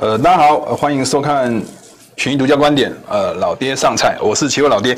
[0.00, 1.62] 呃，大家好，欢迎收看
[2.16, 2.90] 群益独家观点。
[3.06, 4.96] 呃，老爹上菜，我是奇伟老爹。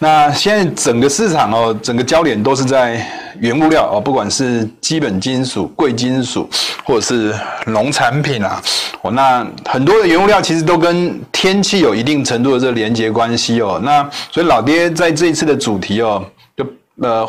[0.00, 3.00] 那现在整个市场哦，整个焦点都是在
[3.38, 6.50] 原物料哦，不管是基本金属、贵金属，
[6.84, 7.32] 或者是
[7.66, 8.60] 农产品啊。
[9.02, 13.80] 哦，那很多的原物料其实都跟天气有一定程度的这个连接关系哦。
[13.84, 16.24] 那所以老爹在这一次的主题哦，
[16.56, 16.66] 就
[17.00, 17.24] 呃。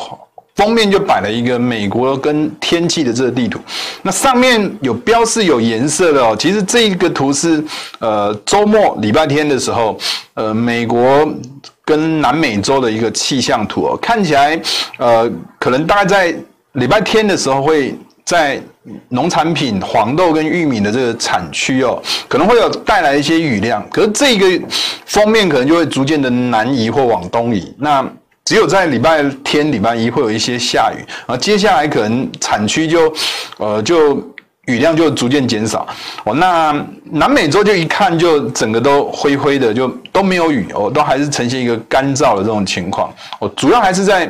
[0.56, 3.60] 封面就摆了一个美国跟天气的这个地图，
[4.02, 6.36] 那上面有标示有颜色的哦。
[6.38, 7.64] 其实这一个图是
[8.00, 9.98] 呃周末礼拜天的时候，
[10.34, 11.28] 呃美国
[11.86, 14.60] 跟南美洲的一个气象图哦，看起来
[14.98, 16.36] 呃可能大概在
[16.74, 18.62] 礼拜天的时候会在
[19.08, 24.68] 农产品黄豆跟玉米的这个产区哦，可能会有带来一些雨量，可是这个
[25.06, 28.06] 封面可能就会逐渐的南移或往东移那。
[28.44, 33.14] 只有在礼拜天、礼拜一会有一些下雨，啊，接下来可能产区就，
[33.58, 34.16] 呃，就
[34.66, 35.88] 雨量就逐渐减少。
[36.24, 36.74] 哦，那
[37.12, 43.14] 南美洲就一看就整个都灰灰的，就都没有雨，哦，都还是呈现一个干燥的这种情况。
[43.40, 44.30] 哦，主要还是在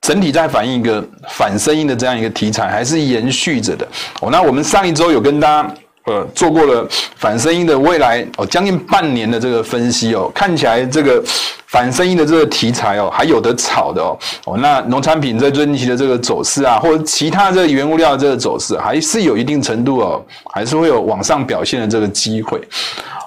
[0.00, 3.86] 整体在反映一个反声音的这样一个题材，还是延续着的。
[4.20, 5.74] 哦，那我们上一周有跟大家。
[6.08, 11.22] 呃，做过了反声音的未来哦，将近半年的这个分析哦，看起来这个
[11.66, 22.58] 反声音的这个题材哦，还有得炒的哦哦，那农产品在最近期的这个走势啊，或者其他这个原物料的这个走势，还是有一定程度哦，还是会有往上表现的这个机会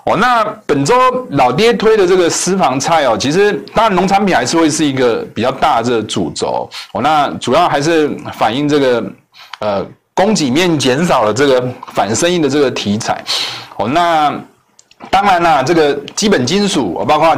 [0.05, 0.17] 哦。
[0.17, 0.95] 那本周
[1.29, 9.03] 老爹推的这个私房菜哦，其实当然农产品还是会是一个比较大的这个主轴哦，那主要还是反映这个
[9.59, 9.85] 呃。
[10.23, 13.19] 供给面减少了，这个反生意的这个题材，
[13.77, 14.31] 哦，那
[15.09, 17.35] 当然啦，这个基本金属，包括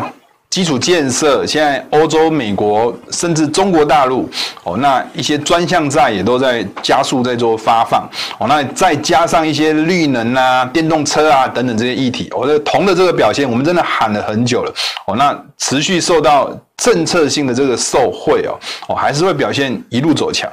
[0.50, 4.30] 基础建设，现在欧洲、美国，甚至中国大陆，
[4.66, 8.06] 哦，那一些专项债也都在加速在做发放，
[8.38, 14.74] 哦，那再加上一些绿能啊、电动车啊等等这些议题，哦，的铜的这个表现，我们真的喊了很久了，
[15.08, 18.60] 哦，那持续受到政策性的这个受惠哦，
[18.90, 20.52] 哦，还是会表现一路走强，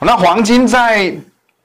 [0.00, 1.12] 那黄金在。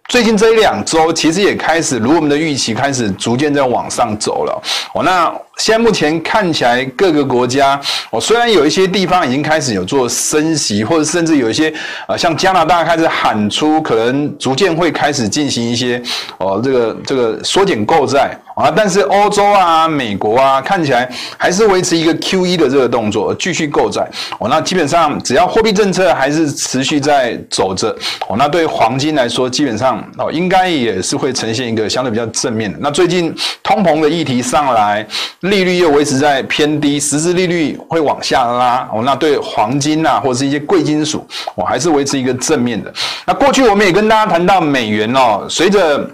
[0.07, 4.61] 最近这一两周，其实也开始如我们的预期，开始逐渐在往上走了。
[4.93, 5.33] 哦，那。
[5.57, 7.79] 现在目前看起来，各个国家
[8.11, 11.73] 哦，虽然有一些地方已经开始有做升息，或者甚至有一些
[12.07, 16.01] 呃，像加拿大开始喊出可能逐渐会开始进行一些
[16.37, 24.07] 哦，这个这个缩减购债啊，但是欧洲啊、美国啊，看起来还是维持一个 QE 的这个动作，继续购债
[24.39, 24.47] 哦。
[24.47, 27.89] 那基本上只要货币政策还是持续在走着
[28.27, 32.77] 哦，那对黄金来说，基本上哦，应该也是会呈现一个相对比较正面的。
[32.79, 35.05] 那最近通膨的议题上来。
[35.47, 39.01] 利率又维持在偏低，实质利率会往下拉哦。
[39.03, 41.25] 那对黄金呐，或者是一些贵金属，
[41.55, 42.93] 我还是维持一个正面的。
[43.25, 46.09] 那过去我们也跟大家谈到美元哦，随着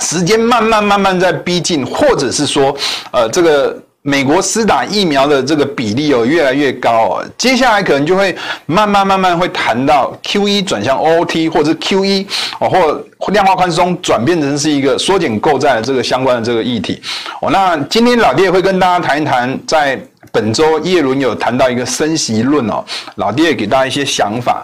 [0.00, 2.76] 时间慢慢慢慢在逼近，或者是说，
[3.10, 3.76] 呃，这个。
[4.06, 12.26] 美国施打疫苗的这个比例哦，越来越高哦，接下来可能就会慢慢慢慢会谈到 QE 转向 O T 或者 QE
[12.60, 17.00] 哦，或量化宽松转变成是一个缩减购债的这个相关的这个议题
[17.40, 17.50] 哦。
[17.50, 19.98] 那今天老爹也会跟大家谈一谈，在
[20.30, 24.62] 本周叶伦有谈到一个升息论哦，老爹也给大家一些想法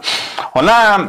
[0.53, 0.61] 哦。
[0.61, 1.03] 那。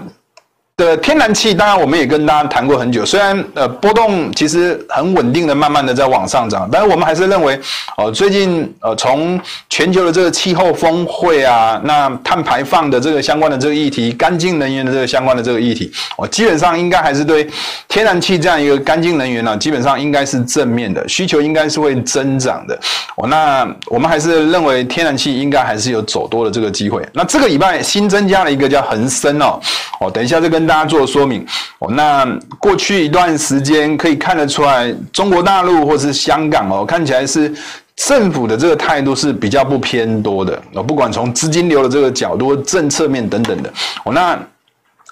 [0.81, 7.59] 的天然气，当然我们也跟大家谈过很久，虽然呃波动其实很稳定的，慢慢的在往上涨，但是我们还是认为，
[7.97, 9.40] 哦最近呃从
[9.70, 17.47] 全球的这个气候峰会啊，那碳排放的这个相关的这个议题，干净能源的这个相关的这个议题，哦基本上应该还是对
[17.88, 22.80] 天然气这样一个干净能源呢，基本上应该是正面的，需求应该是会增长的，
[23.18, 27.06] 哦那我们还是认为天然气应该还是有走多的这个机会。
[27.14, 29.59] 那这个礼拜新增加了一个叫恒生哦，
[30.00, 30.62] 哦等一下再跟。
[30.72, 31.46] 大家做说明
[31.80, 31.92] 哦。
[31.92, 32.26] 那
[32.58, 37.53] 过去一段时间可以看得出来，中国大陆或是香港哦，看起来是
[37.97, 40.82] 政府的这个态度是比较不偏多的哦。
[40.82, 43.70] 不管从资金流的这个角度、政策面等等的
[44.06, 44.14] 哦。
[44.14, 44.40] 那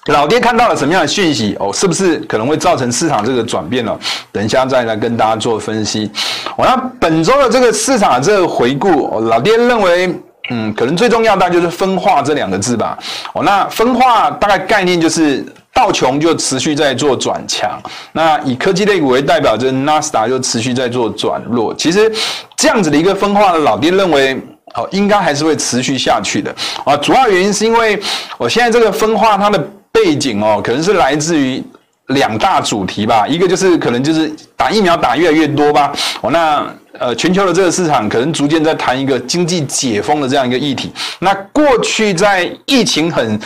[0.06, 1.74] 老爹看到了什么样的讯息哦？
[1.74, 4.00] 是不是可能会造成市场这个转变了？
[4.32, 6.10] 等一下再来跟大家做分析。
[6.56, 10.18] 哦，那本周的这个市场的这个回顾哦，老爹认为。
[10.50, 12.98] 嗯，可能最重要的就是分化这两个字吧。
[13.34, 17.80] 哦，那分化大概概念就是道琼就持续在做转强，
[18.14, 21.74] 那以科技类股为代表，这纳斯达就持续在做转弱。
[21.76, 22.12] 其实
[22.56, 24.34] 这样子的一个分化的老爹认为，
[24.76, 26.54] 哦，应该还是会持续下去的。
[26.84, 28.00] 啊，主要原因是因为
[28.38, 31.64] 我现在这个分化它的背景哦，可能是来自于。
[32.10, 35.92] 两大主题吧，一个就是可能就是打疫苗打越来越多吧，
[36.22, 36.68] 哦，那
[36.98, 40.92] 呃全球的这个市场可能逐渐在谈一个经济解封的这样一个议题。
[41.20, 43.40] 那过去在疫情很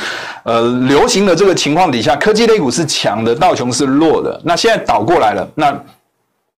[0.43, 4.41] 呃流行的这个情况底下，科技类股是强的，道琼是弱的。
[4.43, 5.77] 那现在倒过来了，那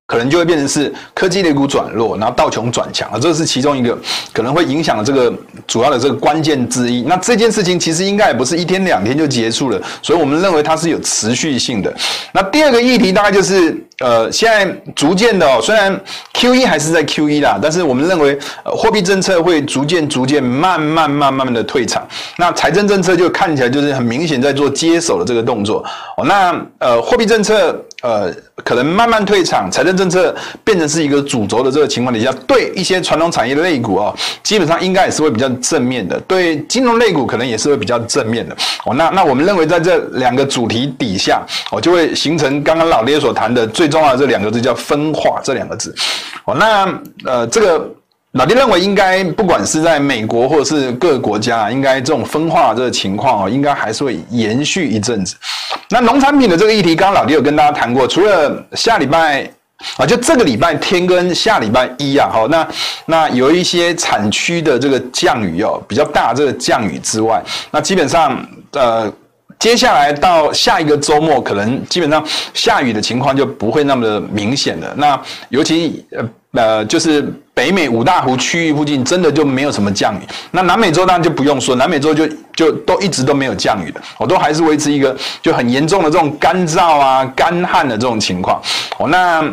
[0.07, 3.97] 可能就会变成是科技类股转弱，然后道琼转强啊，这是其中一个
[4.31, 5.33] 可能会影响这个
[5.65, 7.01] 主要的这个关键之一。
[7.03, 11.93] 那这件事情其实应该也不是一天两天就结束了，所以我们认为它是有持续性的。
[12.31, 13.75] 那第二个议题大概就是。
[13.99, 15.97] 呃，现在逐渐的哦，虽然
[16.33, 22.05] QE 还是在 QE 啦，但是我们认为，呃，货币政策会逐渐、逐渐、慢慢、慢慢的退场。
[22.37, 25.81] 那财政政策就看起来就是很明显在做接手的这个动作。
[26.17, 27.73] 哦，那呃，货币政策
[28.05, 28.31] 呃
[28.63, 36.19] 可能慢慢退场，财政政策变成是一个主轴的这个情况底下，对一些传统产业的类股哦，基本上应该也是会比较正面的。
[36.21, 38.55] 对金融类股可能也是会比较正面的。
[38.85, 41.41] 哦，那那我们认为在这两个主题底下，
[41.71, 43.65] 哦，就会形成刚刚老爹所谈的。
[43.67, 45.93] 最重要的这两个字叫分化，这两个字，
[46.45, 46.87] 哦，那
[47.25, 47.89] 呃，这个
[48.35, 55.37] 老爹认为，应该不管是在美国或者是各个国家，应该这种分化这个情况哦，应该还是会延续一阵子。
[55.89, 59.49] 那农产品的这个议题，刚刚老爹有跟大家谈过，除了下礼拜
[59.95, 62.67] 啊，就这个礼拜天跟下礼拜一啊，好，那
[63.05, 67.41] 那有一些产区的这个降雨哦，比较大这个降雨之外，
[67.71, 69.11] 那基本上呃。
[69.57, 72.23] 接下来到下一个周末，可能基本上
[72.53, 74.93] 下雨的情况就不会那么的明显了。
[74.97, 76.21] 那尤其呃
[76.55, 77.21] 呃，就是
[77.53, 80.23] 北美五大湖区域附近，真的就没有什么降雨。
[80.51, 88.61] 那南美洲当然就不用说，南美洲就就都一直都没有降雨的，我都还是维持一个就很严重的这种干燥啊、干旱的这种情况。
[88.97, 89.43] 哦，那。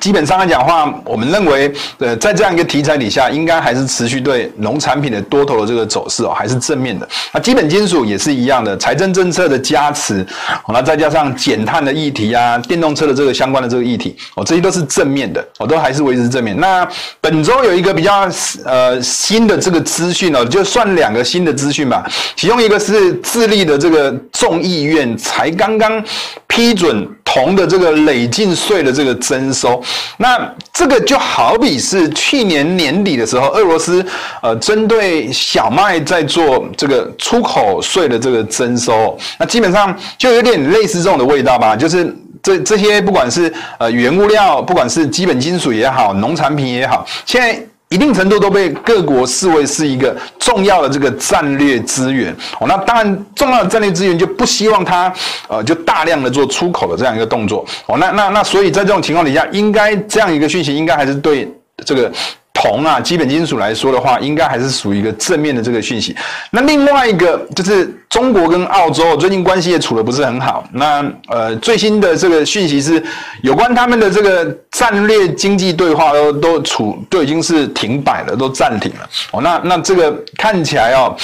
[0.00, 7.08] 基本上来讲的话，我们认为，呃，在这样一个题材底下，应该还是持续对农产品的多头的这个走势哦，还是正面的。
[7.32, 10.26] 那基本金属也是一样的，财政政策的加持，
[10.68, 16.58] 那再加上减碳的议题啊，电动车的这个相关的这个议题，哦，这些都是正面的，我都还是维持正面。
[16.58, 16.86] 那
[17.20, 18.28] 本周有一个比较
[18.64, 26.02] 呃新的这个资讯哦，就算两个新的资讯吧，其中一个是智利的这个众议院才刚刚
[26.46, 27.06] 批准。
[27.36, 29.82] 铜的这个累进税的这个征收，
[30.16, 34.02] 那这个就好比是去年年底的时候，俄罗斯
[34.40, 42.10] 呃针对小麦在做这个出口税的这个征收，那基本上就有点类似这种的味道吧，就是
[42.42, 47.62] 这这些不管是呃原物料，不管是基本金属也好，农产品也好，现在。
[47.88, 52.66] 一定程度都被各国视为是一个重要的这个战略资源哦。
[52.66, 55.12] 那当然，重要的战略资源就不希望它
[55.48, 57.96] 呃就大量的做出口的这样一个动作哦。
[57.98, 61.48] 那那那，所以在这种情况底下，应该这样一个讯息，应该还是对
[61.84, 62.12] 这个。
[62.56, 66.16] 铜啊，基本金属来说的话，应该还是属于一个正面的这个讯息。
[66.50, 70.66] 那另外一个就是中国跟澳洲最近关系也处得不是很好。
[70.72, 73.02] 那呃，最新的这个讯息是
[73.42, 79.08] 有关他们的这个战略经济对话都都处都已经是停摆了，都暂停了。
[79.32, 81.14] 哦，那那这个看起来哦，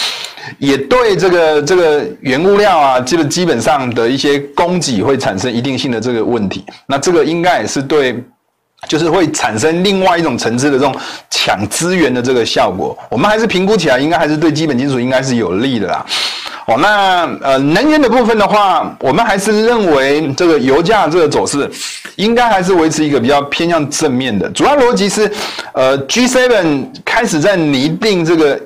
[0.58, 6.62] 也对这个这个原物料啊，基本基本上的一些供给会产生一定性的这个问题。
[6.86, 8.22] 那这个应该也是对。
[8.88, 10.94] 就是会产生另外一种层次的这种
[11.30, 16.04] 抢资源的这个效果，我们还是评估起来应该还是对基本金属应该是有利的啦。
[16.66, 21.70] 哦，那呃能源的部分的话，我们还是认为这个油价这个走势
[22.16, 24.48] 应该还是维持一个比较偏向正面的。
[24.50, 25.30] 主要逻辑是，
[25.72, 28.60] 呃，G7 开始在拟定这个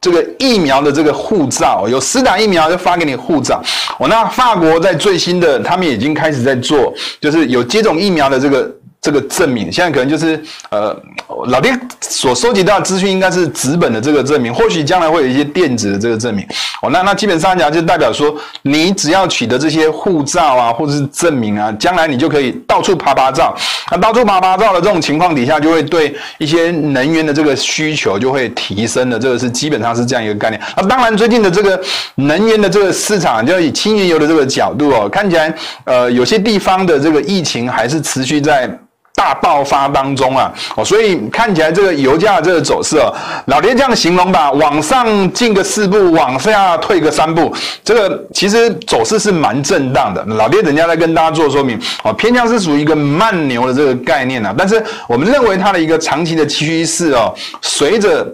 [0.00, 3.62] 这个疫苗的这个护照，有施打疫苗就发给你护照。
[3.98, 8.70] 哦，那法国在最新的，他们已经开始在做，就是有接种疫苗的这个。
[9.04, 10.96] 这个证明现在可能就是呃，
[11.48, 16.42] 老爹所收集到的资讯应该是纸本的这个证明，或许将来会有一些电子的这个证明。
[16.80, 23.54] 哦，那那基本上讲就代表说，你只要取得这些护照啊，或者是证明啊，将来你就可以到处趴趴走。
[23.90, 29.18] 那到处趴趴走的这种情况底下，就会对一些能源的这个需求就会提升的。
[29.18, 30.58] 这个是基本上是这样一个概念。
[30.78, 31.78] 那当然，最近的这个
[32.14, 38.66] 能源的这个市场，就以轻原油的这个角度哦，看起来呃，有些地方的这个疫情还是持续在。
[39.14, 43.14] 大爆发当中啊，哦，所以看起来这个油价这个走势哦，
[43.46, 47.54] 老爹这样形容吧，往上进个四步，往下退个三步，
[47.84, 50.24] 这个其实走势是蛮震荡的。
[50.24, 58.26] 老爹人家在跟大家做说明哦，偏向是属于一个慢牛的这个概念啊，但是我们认为它的一个长期的趋势哦，随着。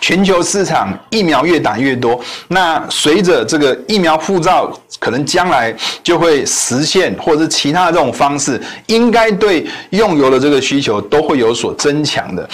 [0.00, 12.48] 全球市场疫苗越打越多，那随着这个疫苗护照可能将来就会实现，或者是其他的这种方式，应该对用油的这个需求都会有所增强的。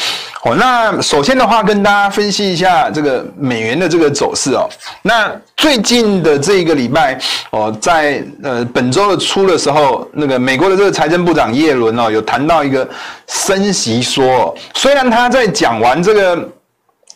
[0.45, 4.69] 哦，那首先的话，跟大家分析一下这个美元的这个走势哦。
[5.03, 7.19] 那最近的这一个礼拜
[7.51, 12.89] 哦，在呃本周的初的时候，那个美国的这个财政部长耶伦哦，有谈到一个
[13.27, 16.49] 升息说，虽然他在讲完这个。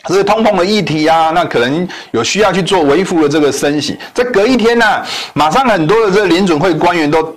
[0.07, 3.99] 这个通膨的议题啊，那可能有需要去做维护的这个升息。
[4.15, 4.85] 这隔一天呢、
[5.35, 7.37] 马上很多的这个联准会官员都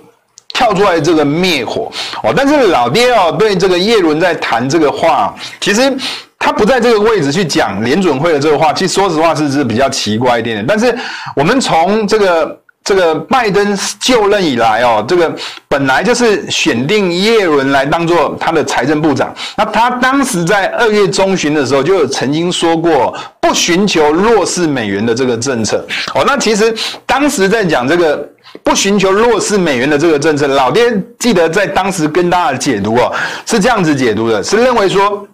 [0.54, 1.90] 跳出来这个灭火
[2.22, 2.32] 哦。
[2.34, 5.92] 但是老爹哦，对这个叶伦在谈这个话，其实
[6.38, 10.64] 他不在这个位置去讲联准会的这个话，其实说实话是是比较奇怪一点点。
[10.66, 10.96] 但是
[11.34, 12.61] 我们从这个。
[12.84, 15.32] 这个拜登就任以来哦，这个
[15.68, 19.32] 本来就是选定耶伦来当做他的财政部长。
[19.56, 25.86] 那他当时在二月中旬的时候，就有曾经说过不寻求弱势美元的这个政策。
[26.14, 26.74] 哦，那其实
[27.06, 28.28] 当时在讲这个
[28.64, 33.12] 不寻求弱势美元的这个政策，老爹记得在当时跟大家解读哦，
[33.46, 35.24] 是这样子解读的，是认为说，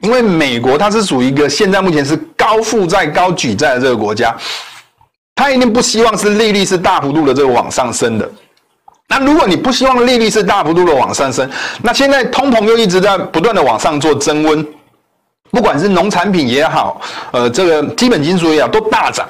[0.00, 4.32] 因为美国它是属于一个现在目前是高负债、高举债的这个国家。
[5.36, 8.30] 他一定不希望是利率是大幅度的这个往上升的。
[9.08, 11.48] 那如果你不希望利率是大幅度的往上升，
[11.82, 14.66] 那现在通膨又一直在不断的往上做增温，
[15.50, 17.00] 不管是农产品也好，
[17.32, 19.28] 呃，这个基本金属也好，都大涨。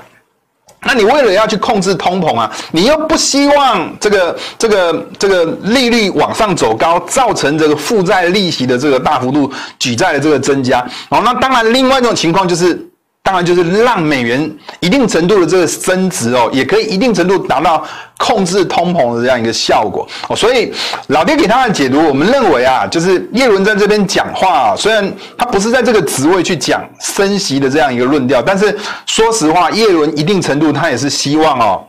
[0.86, 10.80] 那你为了要去控制通膨啊，你又不希望这个这个这个利率往上走高，造成这个负债利息的这个大幅度举债的这个增加。
[11.08, 12.78] 哦，那当然，另外一种情况就是。
[13.26, 17.82] 当然，就是让美元一定程度的这个升值哦，也可以一定程度达到
[18.18, 20.36] 控制通膨的这样一个效果哦。
[20.36, 20.70] 所以
[21.06, 31.82] 老爹给他的解读，我们认为啊，就是叶伦在这边讲话啊，虽然他不是在这个职位去讲升息的这样一个论调，但是说实话，叶伦一定程度他也是希望哦。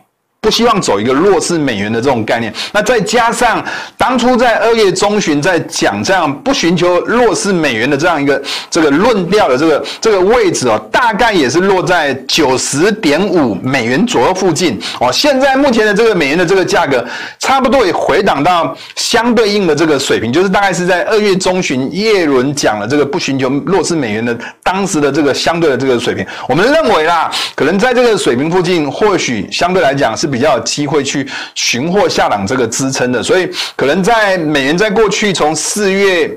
[0.46, 3.66] 不希望走一个弱势美元的这种概念，那再加上
[3.98, 15.12] 当初在二月中旬在讲这样不寻求弱势美元的这样一个这个论调的这个这个位置哦，大概也是落在九十点五美元左右附近哦。
[15.12, 17.04] 现在目前的这个美元的这个价格，
[17.40, 26.24] 差不多也回档到相对应的这个水平，就是大概是在二月中旬叶伦讲了这个不寻求弱势美元的当时的这个相对的这个水平。
[26.48, 30.35] 我们认为啦，可能在这个水平附近，或许相对来讲是。
[30.36, 31.26] 比较有机会去
[31.56, 36.30] 寻获下档这个支撑的，所以可能在美元在过去从四月。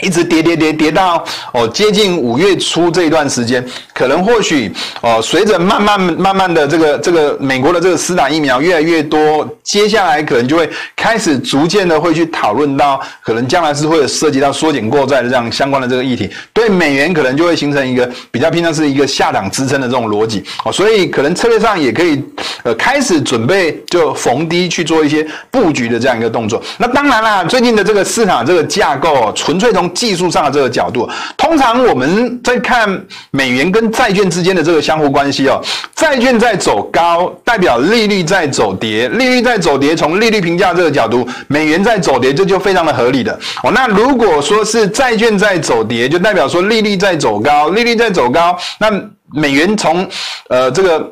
[0.00, 4.68] 一直跌跌跌跌到哦接近五月初这一段时间，可能或许
[5.00, 16.28] 哦随着慢慢慢慢的这个这个美国的这个施打疫苗越来越多，接下来可能就会开始逐渐的会去讨论到，可能将来是会有涉及到缩减过债的这样相关的这个议题，
[16.62, 22.22] 对美元可能就会形成一个比较偏向是一个下档支撑的这种逻辑哦，所以可能策略上也可以
[22.62, 26.62] 呃开始准备就逢低去做一些布局的这样一个动作。
[26.78, 35.60] 那当然啦，最近的这个市场这个架构纯粹从技术上的这个角度，通常我们在看美元跟债券之间的这个相互关系哦，
[35.96, 43.72] 债券在走高，代表利率在走跌，利率在走跌，从利率评价这个角度，美元在走跌，这就非常的合理的哦。
[43.72, 48.88] 那如果说是债券在走跌，就代表说利率在走高，利率在走高，那
[49.32, 50.06] 美元从
[50.48, 51.10] 呃这个。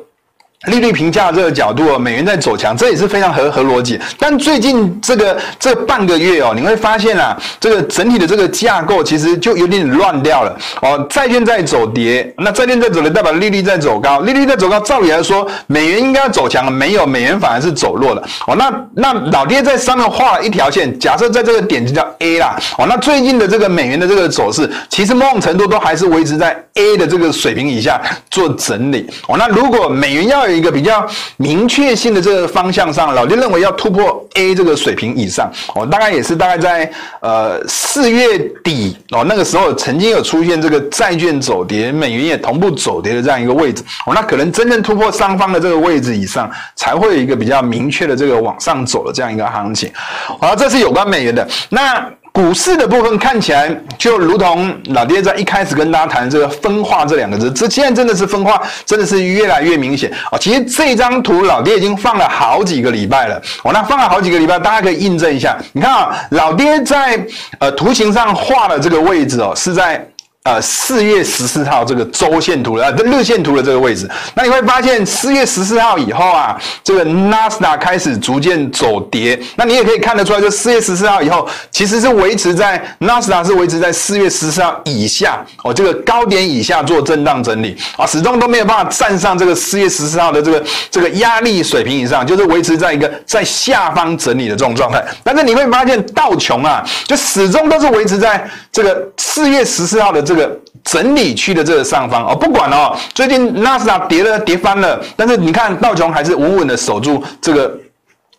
[0.67, 3.99] 利率评价这个角度哦，美元在走强，这也是非常合合逻辑。
[4.19, 11.03] 但最近这个这半个月哦，你会发现啊，这个整体的这个架构其实就有点乱掉了哦。
[11.09, 18.55] 债券在走跌，那债券在走跌代表利率在走高，利率在走高，照理来说，美元应该要走强，没有，美元反而是走弱了哦。
[18.55, 22.85] 那那老爹在上面画了一条线，假设在这个点就叫 A 啦哦。
[22.87, 27.99] 那最近的这个美元的这个走势，其实某种程度都还是维持在 A 的这个水平以下
[28.29, 29.37] 做整理哦。
[29.39, 31.05] 那如果美元要一个比较
[31.37, 36.91] 明确性的这个方向上，老爹认为要突破 A 这个水平以上哦，大概也是大概在
[37.21, 49.91] 呃四月底哦，那个时候曾经有出现这个债券走跌，美元也同步走跌的这样一个位置哦，那可能真正突破上方的这个位置以上，才会有一个比较明确的这个往上走的这样一个行情。
[50.39, 52.05] 好，这是有关美元的那。
[52.33, 60.37] 股市的部分看起来就如同老爹在一开始跟大家谈这个分化这两个字，这现在真的是分化，真的是越来越明显哦。
[60.39, 65.57] 其实这张图老爹已经放了好几个礼拜了哦，那放了好几个礼拜，大家可以印证一下。
[65.73, 67.23] 你看啊，老爹在
[67.59, 70.05] 呃图形上画的这个位置哦，是在。
[70.43, 79.39] 呃，四月十四号这个周线图的呃日线图的这个位置，那你会发现四月十四号以后啊，这个纳斯达开始逐渐走跌。
[79.55, 95.05] 那你也可以看得出来，就四月十四号以后，其实是维持在纳斯达是维持在四月十四号以下哦，这个高点以下做震荡整理啊，始终都没有办法站上这个四月十四号的这个这个压力水平以上，就是维持在一个在下方整理的这种状态。
[95.23, 100.30] 但是你会发现道琼啊，就始终都是维持在这个四月十四号的。
[100.31, 107.77] 这个整理区的这个上方哦，不管哦，最近纳斯达跌了跌翻了，但是你看道琼还是稳稳的守住这个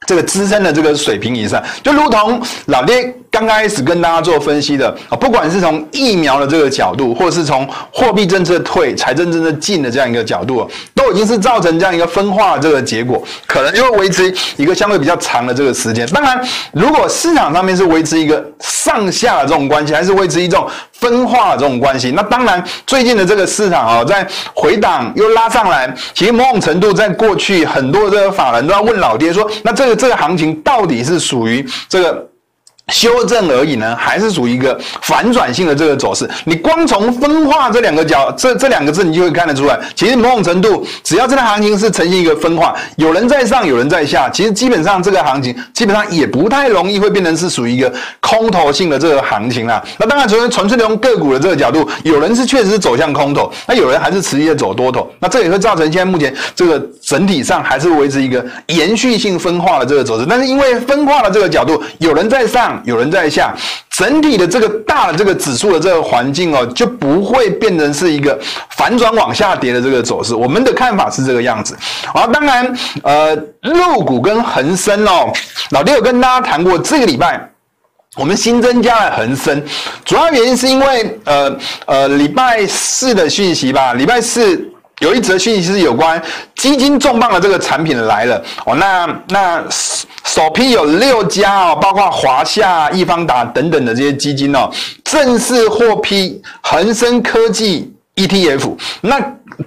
[0.06, 16.06] 这个支撑的这个水平以上，就如同老爹刚开始跟大家做分析的啊，不管是从疫苗的这个角度，或者是从货币政策退、财政政策进的这样一个角度，都已经是造成这样一个分化的这个结果，可能就会维持一个相对比较长的这个时间。
[16.08, 16.38] 当然，
[16.72, 32.28] 如果市场上面是维持一个上下的这种关系，还是维持一种分化的这种关系，那当然最近的这个市场啊，在回档又拉上来，其实某种程度在过去很多的这个法人都要问老爹说，那这个这个行情到底是属于这个？
[32.88, 36.28] 修正而已呢，还是属于一个反转性的这个走势？
[36.44, 39.78] 你光从分化这两个角，这这两个字，你就会看得出来。
[39.94, 49.82] 其实某种程度，只要这个行情是呈现一个分化，有人在上，有人在下，其实基本上这个行情基本上也不太容易会变成是属于一个空头性的这个行情啦。
[49.98, 55.10] 那当然，从纯粹的从个股的这个角度，有人是确实是走向空头，那有人还是持续的走多头。
[55.18, 60.26] 那这也会造成现在目前这个整体上还是维持一个延续性分化的这个走势。
[60.28, 62.71] 但是因为分化的这个角度，有人在上。
[62.84, 63.54] 有人在下，
[63.90, 68.38] 整体的这个大的这个指数的这个环境哦，就不会变成是一个
[68.70, 70.34] 反转往下跌的这个走势。
[70.34, 71.76] 我们的看法是这个样子。
[72.06, 75.32] 好，当然，呃，陆股跟恒生哦，
[75.70, 77.40] 老爹有跟大家谈过，这个礼拜
[78.16, 79.62] 我们新增加了恒生，
[80.04, 84.71] 主要原因是因为呃呃礼拜四的讯息吧，礼拜四。
[85.02, 86.20] 有一则讯息是有关
[86.54, 89.64] 基金重磅的这个产品来了哦，那那
[90.24, 94.70] 首批有六家哦，包括华夏、易方达等等的这些基金哦，
[95.02, 98.76] 正式获批恒生科技 ETF。
[99.00, 99.20] 那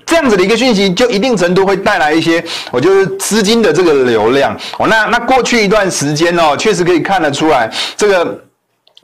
[0.06, 4.88] 这样子的一个讯息，就一定程度会带来一些，我就是资金的这个流量哦。
[4.88, 8.42] 那那过去一段时间哦，确实可以看得出来这个。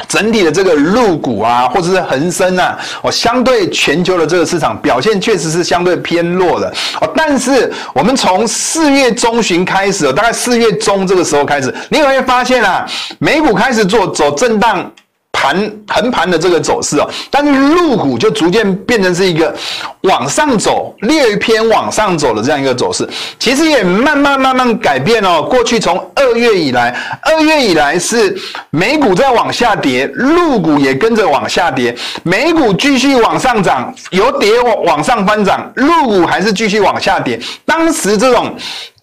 [0.08, 6.68] 整体的这个入股啊，或者是恒生啊，哦，相对全球的这个市场表现确实是相对偏弱的
[7.00, 7.10] 哦。
[7.16, 12.86] 但是我们从四月中旬开始，大概四月中这个时候开始，你有没有发现啊，
[13.20, 14.92] 美股开始做走震荡。
[15.32, 19.54] 盘横盘的这个走势哦，但是入股就逐渐变成是一个
[20.02, 23.08] 往上走，略偏往上走的这样一个走势，
[23.40, 25.42] 其实也慢慢慢慢改变哦。
[25.42, 28.38] 过去从二月以来，二月以来是
[28.70, 37.40] 美股在往下跌，入股也跟着往下跌，美股继续往上涨，由跌往往上翻涨，入股还是继续往下跌。
[37.66, 38.56] 当时这种。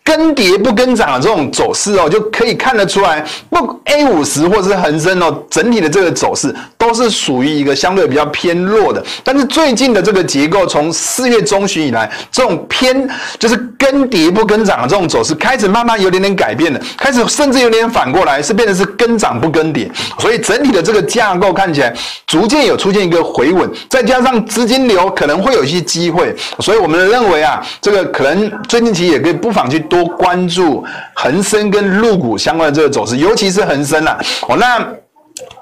[0.09, 9.05] 跟跌不跟涨的这种走势哦，就可以看得出来，不 A 五十或者是恒生哦，整体的这个走势都是属于一个相对比较偏弱的。
[9.23, 13.07] 但是最近的这个结构，从四月中旬以来，这种偏
[13.39, 19.91] 就是跟跌不跟涨的这种走势，开始慢慢有点点改变了，开始甚至有点反过来，是变成是跟涨不跟跌。
[20.19, 21.93] 所以整体的这个架构看起来
[22.27, 29.98] 逐渐有出现一个回稳，再加上资金流可能会有一些机会，所以我们认为啊，这个可能最近期也可以不妨去多。
[29.99, 30.85] 多关注
[31.15, 34.19] 恒生跟入股相关的这个走势，尤其是恒生啊。
[34.49, 34.87] 哦，那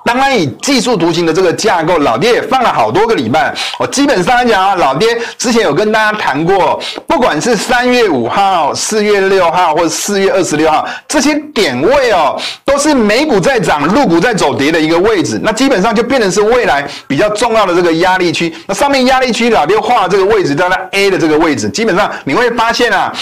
[0.04, 3.52] 当然以技术图形的这个架构，老爹也放了好多个礼拜。
[3.78, 15.38] 我基本上来讲啊，老爹之前有跟大家谈过，不管是三月五号、四月六号或者四月二十六号这些点位哦，都是美股在涨、陆股在走跌的一个位置。
[15.42, 18.54] 那基本上就变成是未来比较重要的这个压力区。
[18.66, 23.12] 那上面压力区，老爹画的这个位置在那 A 的这个位置，基本上你会发现啊。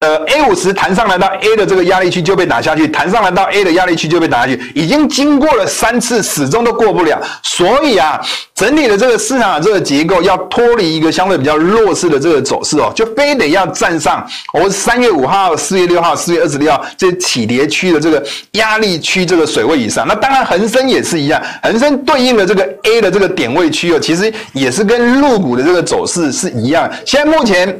[0.00, 7.18] 呃，A 五十弹上来到 A 的这个压力区就被打下去，弹上来到 A 的压力区就被打下去，已经经过了三次，始终都过不了。
[7.42, 8.20] 所以啊，
[8.54, 20.06] 整体的这个市场的这个结构要脱离一个相对比较弱势的这个走势哦，就非得要站上我三月五号、四月六号、四月二十六号这起跌区的这个压力区这个水位以上。
[20.06, 26.90] 那当然，恒生也是一样，恒生对应的这个 A 的这个点位区哦，其实也是跟入股的这个走势是一样。
[27.06, 27.74] 现在目前。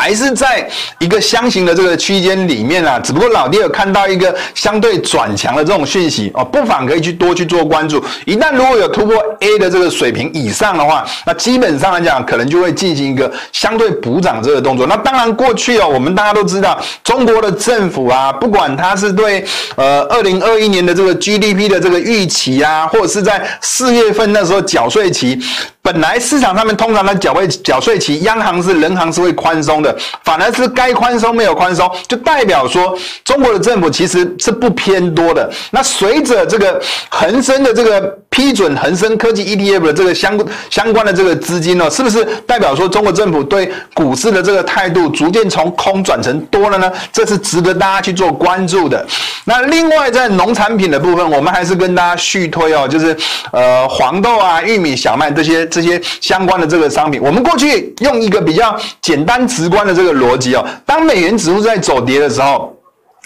[0.00, 0.66] 还是在
[0.98, 8.02] 一个箱型的这个区间里面啊，只不过老爹有看到一个相对转强的这种讯息哦，不妨可以去多去做关注。
[8.24, 14.86] 一旦如果有突破 A 的这个水平以上的话，那基本上来讲，可能就会进行一个相对补涨这个动作。
[14.86, 19.44] 那当然，过去哦，我们大家都知道，中国的政府啊，不管它是对
[19.76, 25.38] 呃二零二一年的这个 GDP 的这个预期啊，或者是在四月份那时候缴税期。
[25.82, 29.89] 本来市场上面通常的缴费缴税期，央行是人行是会宽松的，
[30.24, 35.50] 反而是该宽松没有宽松，就代表说中国的政府其实是不偏多的。
[35.70, 38.00] 那随着这个恒生的这个
[38.30, 46.92] 批准，恒生科技 ETF 的这个相相关的这个资金呢，是不是代表说中国政府对股市的这个态度逐渐从空转成多了呢？
[47.12, 49.06] 这是值得大家去做关注的。
[49.44, 53.16] 那另外在农产品的部分，我们还是跟大家续推哦，就是
[53.52, 55.60] 呃黄豆啊、玉米、小麦这些。
[55.70, 62.76] 这些相关的这个商品，我们过去用一个比较简单直关的这个逻辑哦，当美元指数在走跌的时候，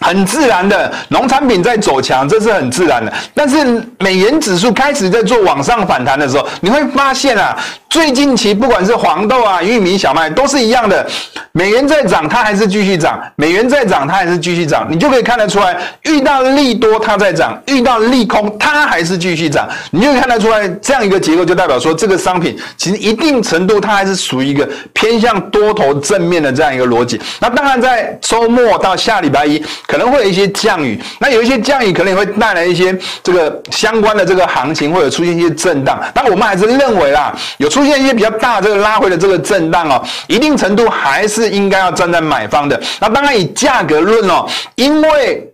[0.01, 3.13] 很自然的，农产品在走强，这是很自然的。
[3.33, 7.57] 但是美元指数开始在做往上反弹的时候，你会发现啊，
[7.95, 11.07] 最近期不管是黄豆啊、玉米、小麦都是一样的，
[11.53, 14.89] 美元在涨，它还是继续涨；美元在涨，它还是继续涨。
[14.91, 19.69] 你就可以看得出来，遇到利多它在涨，遇到利空它还是继续涨。
[19.93, 27.21] 你就可以看得出来，这样一个结构就代表说，这个商品其实一定程度它还是属于一个偏向多头正面的这样一个逻辑。
[27.39, 29.65] 那当然，在周末到下礼拜一。
[29.87, 36.01] 可能会有一些降雨，那有一些降雨可能也会带来一些这个相关的这个行情，或者出现一些震荡。
[36.13, 42.81] 但我们还是认为啦，有出现一些比较大这个拉回的这个震荡哦，一定程度还是应该要站在买方的。
[43.01, 45.51] 那当然以价格论哦，因为。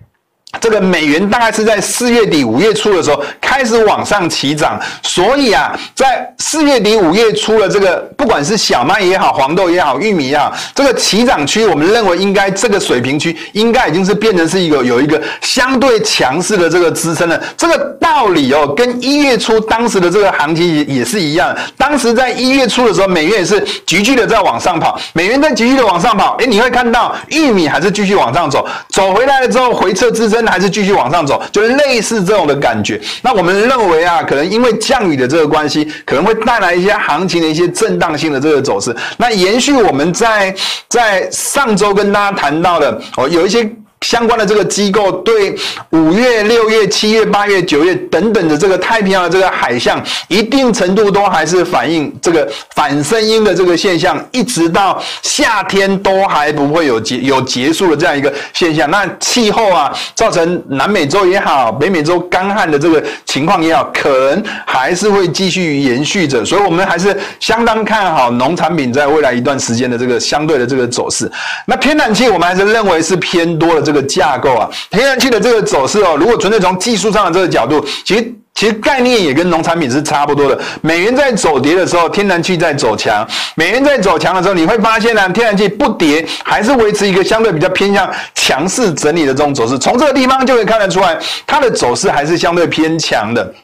[0.60, 17.40] 这个美元大概是在四月底五月初的时候开始往上起涨，所以啊，在四月底五月初的这个不管是小麦也好，黄豆也好，玉米也好，这个起涨区，我们认为应该这个水平区应该已经是变成是一个有一个相对强势的这个支撑了。
[17.56, 21.56] 这个道理哦，跟一月初当时的这个行情也也是一样。
[21.76, 30.39] 当时在一月初的时候，美元也是急剧的在往上跑，美元在急剧的往上跑，诶，你会看到玉米还是继续往上走，走回来了之后回撤支撑。
[30.46, 33.00] 还是继续往上走，就类似这种的感觉。
[33.22, 38.94] 那我们认为啊，可能因为降雨的这个关系，可能会带来一些行情的一些震荡性的这个走势。
[39.16, 40.54] 那延续我们在
[40.88, 43.70] 在上周跟大家谈到的哦，有一些。
[44.10, 45.54] 相关的这个机构对
[45.90, 58.90] 五月、六月、七月、八月、九月等等的这个太平洋的这个海象，一定程度都还是反映这个反声音的这个现象，一直到夏天都还不会有结有结束的这样一个现象。
[58.90, 66.44] 那气候啊，造成南美洲也好，北美洲干旱的这个情况也好，可能还是会继续延续着。
[66.44, 71.30] 所以，我们还是相当看好农产品在未来一段时间的这个相对的这个走势。
[71.66, 73.80] 那天然气，我们还是认为是偏多的。
[73.90, 80.60] 这个架构啊，天然气的这个走势哦，如果纯粹从技术上的这个角度，其实其实概念也跟农产品是差不多的。
[80.82, 89.78] 美元在走跌的时候，天然气在走强；美元在走强的时候，你会发现呢，天然气不跌，还是维持一个相对比较偏向强势整理的这种走势。
[89.78, 93.54] 从这个地方就可以看得出来，它的走势还是相对偏强的。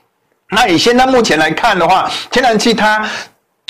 [0.51, 3.07] 那以现在目前来看的话，天然气它。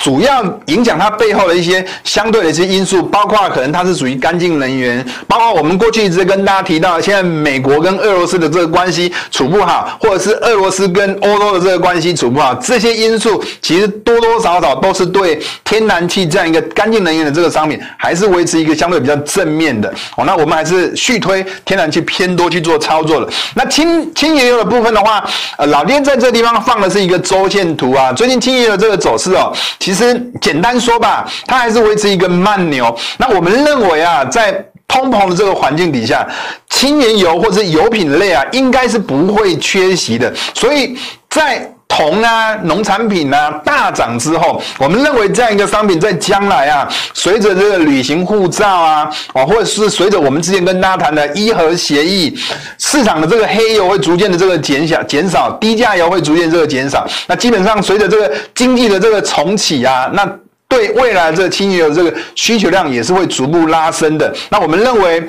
[0.03, 19.93] 主要影响它背后的一些相对的一些因素，包括可能它是属于干净能源，包括我们过去一直跟大家提到，现在美国跟俄罗斯的这个关系处不好，或者是俄罗斯跟欧洲的这个关系处不好，这些因素其实多多少少都是对天然气这样一个干净能源的这个商品，还是维持一个相对比较正面的。
[20.17, 23.29] 哦，那我们还是续推天然气偏多去做操作的。
[23.55, 25.25] 那轻轻原油的部分的话，
[25.57, 29.51] 呃，老爹在这地方放的是一个周线图啊，最近轻原油的这个走势哦。
[29.87, 32.93] 其实简单说吧，它还是维持一个慢牛。
[33.19, 34.53] 那我们认为啊，在
[34.89, 36.27] 通膨的这个环境底下，
[36.69, 40.35] 轻原油或者油品类啊，应该是不会缺席的。
[40.55, 40.99] 所以
[41.31, 52.37] 在铜啊、农产品啊大涨之后，我们认为这样一个商品在将来啊，随着这个旅行护照啊，哦，或者是随着我们之前跟大家谈的伊核协议，
[52.79, 57.07] 市场的这个黑油会逐渐的这个减小、减少，低价油会逐渐这个减少。
[57.27, 60.31] 那基本上随着这个经济的这个重启啊，那
[60.69, 64.35] 对未来这个轻油的这个需求量也是会逐步拉升的。
[64.51, 65.27] 那我们认为。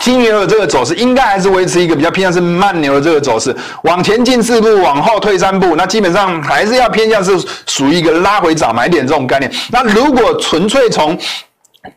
[0.00, 7.32] 金牛的这个走势应该还是维持一个比较偏向是慢牛的这个走势，往前进四步，往后退三步，那基本上还是要偏向是
[7.66, 9.50] 属于一个拉回涨买点这种概念。
[9.70, 11.16] 那如果纯粹从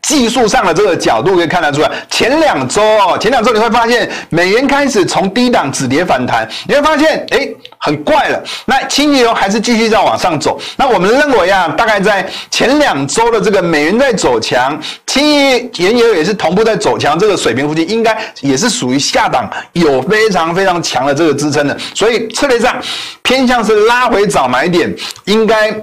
[0.02, 7.48] 技术上的这个角度可以看得出来，前两周哦，前两周你会发现美元开始从低档止跌反弹，你会发现哎，
[7.78, 8.42] 很怪了。
[8.64, 10.58] 那轻原油还是继续在往上走。
[10.76, 21.76] 那我们认为啊，大概在前两周的这个美元在走强，轻原油也是同步在走强，这个水平附近应该也是属于下档有非常非常强的这个支撑的。
[21.94, 22.76] 所以策略上
[23.22, 25.74] 偏向是拉回早买点，应该。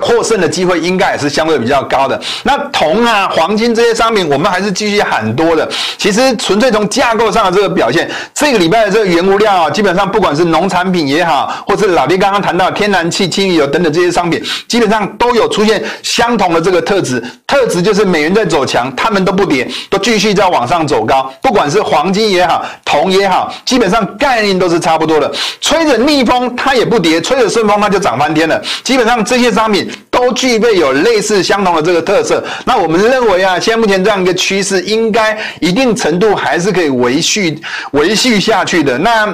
[0.00, 2.20] 获胜的机会应该也是相对比较高的。
[2.42, 5.68] 那铜啊、黄金这些商品，我们还是继续喊多的。
[5.98, 17.22] 其实纯粹从架构上的这个表现，这个礼拜的这个原物料啊，基本上不管是农产品也好，或是老爹刚刚谈到天然气、轻油等等这些商品，基本上都有出现相同的这个特质。
[17.46, 21.30] 特质就是美元在走强，他们都不跌，都继续在往上走高。
[21.42, 25.30] 不管是黄金也好，铜也好，基本上概念都是差不多的。
[25.60, 28.62] 吹着逆风它也不跌，吹着顺风它就涨翻天了。
[28.84, 29.89] 基本上这些商品。
[30.10, 32.42] 都具备有类似相同的这个特色。
[32.64, 37.58] 那我们认为啊，现在目前这样一个趋势，应该一定程度还是可以维续
[37.92, 38.98] 维续下去的。
[38.98, 39.26] 那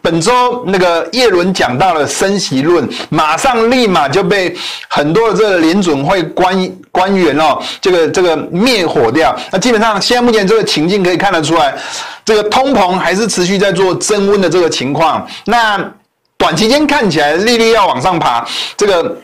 [0.00, 4.56] 本周那个叶伦讲到了升息论，马上立马就被
[4.88, 9.36] 很多的这个联准会官官员哦，这个这个灭火掉。
[9.50, 11.74] 那基本上现在目前这个情境可以看得出来，
[12.24, 15.26] 这个通膨还是持续在做增温的这个情况。
[15.44, 15.78] 那
[16.36, 19.16] 短期间看起来利率要往上爬，这个。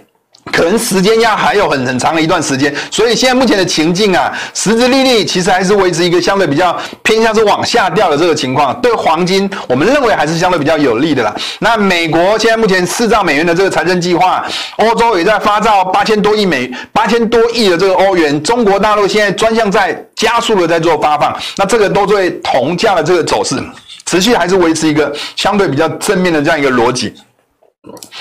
[0.52, 8.78] 可能时间要还有很很长的一段时间，所以现在目前的情境啊，实质利率其实还是维持一个相对比较偏向是往下掉的这个情况。
[8.80, 11.34] 对黄金，我们认为还是相对比较有利的啦。
[11.60, 14.44] 那美国现在目前四兆美元的这个财政计划，
[14.76, 23.56] 欧洲也在发造八千多亿美八千多亿的这个欧元，中国大陆现在专项在加速的在做发放，那这个都对铜价的这个走势
[24.04, 27.14] 持续还是维持一个相对比较正面的这样一个逻辑。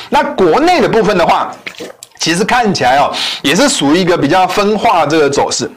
[0.09, 1.53] 那国内的部分的话。
[2.23, 5.69] 其实看起来哦，也是属于一个比较分化这个走势。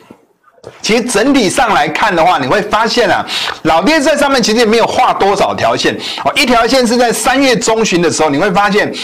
[0.81, 3.27] 其实整体上来看的话，你会发现啊，
[3.63, 5.93] 老爹在上面其实也没有画多少条线
[6.25, 8.95] 哦，一条线是在三月中旬的时候，你会发现。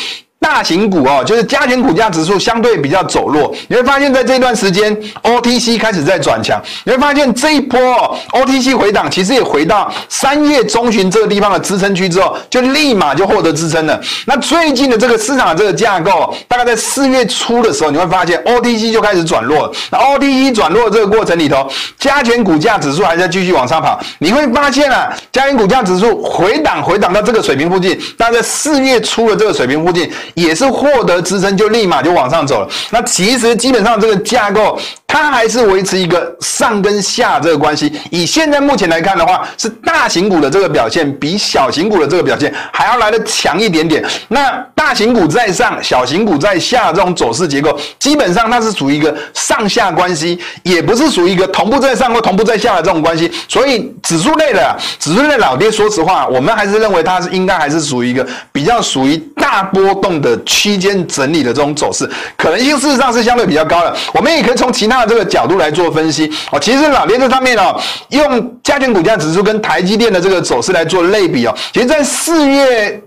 [0.42, 13.98] 大型股哦，就是加权股价指数相对比较走弱，你会发现在这段时间，OTC 开始在转强，你会发现这一波哦，OTC 回档其实也回到三月中旬这个地方的支撑区之后，就立马就获得支撑了。
[14.26, 19.72] 那最近的这个市场的这个架构，大概在四月初的时候，你会发现 OTC 就开始转弱。
[19.90, 30.10] 那 OTC 转弱的这个过程里头，加权股价指数还在继续往上跑，你会发现啊，加权股价指数回档回档到这个水平附近，大概在四月初的这个水平附近。
[30.34, 32.68] 也是获得支撑，就立马就往上走了。
[32.90, 34.78] 那其实基本上这个架构，
[35.12, 37.92] 它还是维持一个上跟下这个关系。
[38.10, 44.02] 以现在目前来看的话，是大型股的这个表现比小型股的这个表现还要来得强一点点。
[44.28, 53.30] 那大型股在上，小型股在下这种走势结构，基本上它是属于一个上下关系，也不是属于一个同步在上或同步在下的这种关系。
[53.46, 63.94] 所以指数类的指数类老爹，说实话，我们还是认为它是应该还是属于一个比较属于大波动的区间整理的这种走势，可能性事实上是相对比较高的。
[64.14, 66.58] 我们也可以从其他这个角度来做分析哦。
[66.58, 71.54] 其实老爹这上面哦，用加权股价指数跟台积电的这个走势来做类比哦。
[71.72, 73.02] 其实，在四月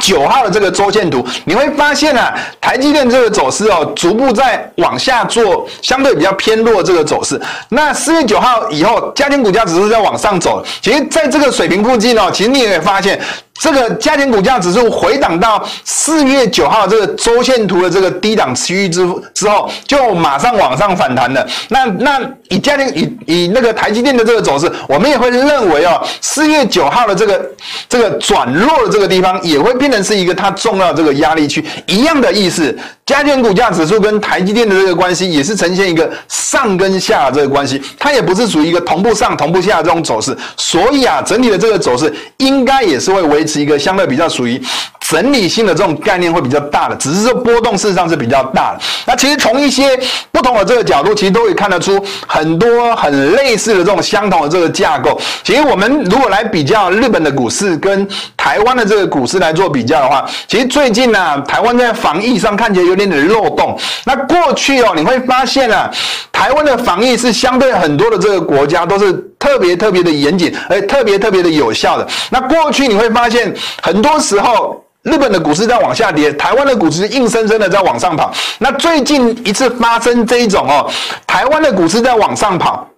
[0.00, 7.40] 九号的这个周线图，你会发现啊，台积电这个走势哦，逐步在往下做相对比较偏弱这个走势。
[7.68, 10.64] 那四月九号以后，加权股价指数在往上走。
[10.82, 13.20] 其实，在这个水平附近哦，其实你也会发现。
[13.60, 21.46] 这个家庭股价指数回档到四月九号这个周线图的这个低档区域之之后，就马上往上反弹了。
[21.68, 27.50] 那那以家庭以以那个台积电的这个走势，我们也会认为哦，四月九号的这个
[27.88, 32.76] 这个转弱的这个地方，也会变成是一个它重要的这个压力区，一样的意思。
[33.06, 44.60] 加权股价指数跟台积电的这个关系，也是呈现一个上跟下这个关系，它也不是属于一个同步上同步下的这种走势，所以啊，整体的这个走势应该也是会维持一个相对比较属于。
[45.06, 48.80] 整理性的这种概念会比较大的，只是说波动事实上是比较大的。
[49.04, 50.00] 那其实从一些
[50.32, 55.20] 不同的这个角度，其实都可以看得出很多很类似的这种相同的这个架构。
[55.42, 63.78] 其实我们如果来比较日本的股市跟台湾的这个股市来做比较的话，其实最近呢、啊，台湾在防疫上看起来有点点漏洞。
[64.04, 65.90] 那过去哦，你会发现啊，
[66.32, 72.06] 台湾的防疫是相对很多的这个国家都是特别特别的严谨，而且特别特别的有效的。
[72.30, 74.80] 那过去你会发现很多时候。
[75.04, 78.32] 日本的股市在往下跌，台湾的股市硬生生的在往上跑。
[78.58, 80.90] 那最近一次发生这一种哦，
[81.26, 82.88] 台湾的股市在往上跑。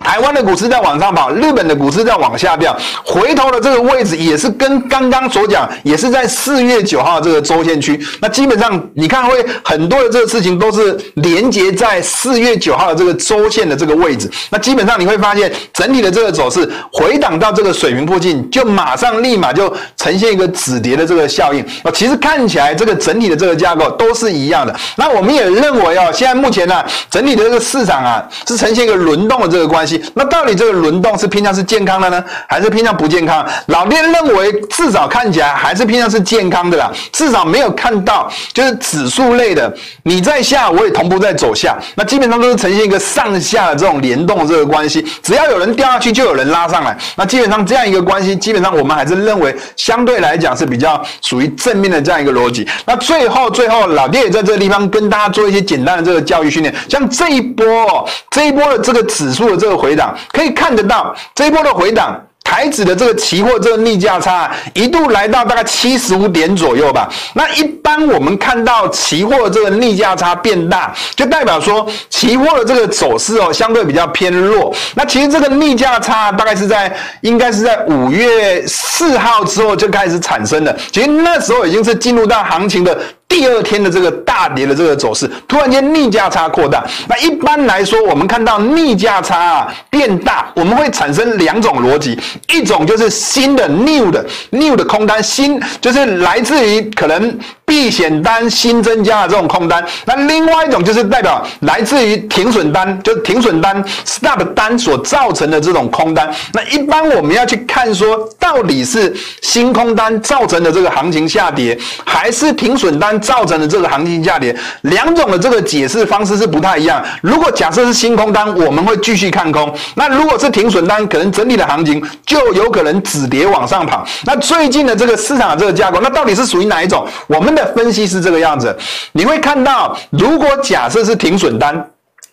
[0.00, 2.76] 台湾的股市在往上跑，日本的股市在往下掉。
[3.04, 8.00] 回头的这个位置也是跟刚刚所讲，也是在四月九号这个周线区。
[8.20, 14.30] 那基本上你看会很多的这个事情都是连接在四月九号的这个周线的这个位置。
[14.50, 21.60] 那基本上你会发现整体的这个走势回档到这个水平附近，就马上立马就呈现一个止跌的这个效应。
[21.82, 24.74] 啊，其实看起来这个整体的这个架构都是一样的。
[24.96, 30.02] 那我们也认为哦，现在目前呢，整体的这个市场啊是呈现一个轮动的这个关系。
[30.14, 33.46] 那到底这个轮动是偏向是健康的呢，还是偏向不健康？
[33.66, 39.72] 老爹认为至少看起来还是偏向是健康的啦，至少没有看到就是指数类的
[40.02, 52.66] 你在下，我也同步在走下，那基本上都是呈现一个上下的这种联动的这个关系，只要有人掉下去，就有人拉上来，那基本上这样一个关系，基本上我们还是认为相对来讲是比较属于正面的这样一个逻辑。
[52.84, 59.75] 那最后最后，老爹也在这个地方跟大家做一些简单的这个教育训练，像这一波哦，这一波的这个指数的这个。
[59.76, 67.08] 回档可以看得到，这一波的回档台指的这个期货这个逆价差一度来到大概七十五点左右吧。
[67.34, 74.72] 那一般我们看到期货这个逆价差变大，就代表说期货的这个走势哦相对比较偏弱。
[74.94, 80.76] 那其实这个逆价差大概是在应该是在五月四号之后就开始产生的。
[80.92, 82.96] 其实那时候已经是进入到行情的。
[83.28, 86.84] 第二天的这个大跌的这个走势，突然间逆价差扩大。
[87.08, 99.84] 那一般来说，我们看到逆价差啊变大，我们会产生两种逻辑，一种就是新的 new 的 new 的空单，新就是来自于可能避险单新增加的这种空单。
[100.04, 106.32] 那另外一种就是代表来自于停损单，就是停损单 stop 单所造成的这种空单。
[106.52, 117.04] 那一般我们要去看说，到底是新空单造成的这个行情下跌，还是停损单造成的这个行情下跌，两种的这个解释方式是不太一样。
[117.20, 124.06] 如果假设是新空单，我们会继续看空；那如果是停损单，可能整体的行情就有可能止跌往上跑。
[124.24, 127.04] 那最近的这个市场的这个架构，那到底是属于哪一种？
[127.26, 128.76] 我们的分析是这个样子。
[129.10, 131.84] 你会看到，如果假设是停损单。